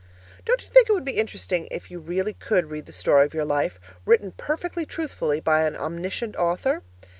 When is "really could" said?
1.99-2.71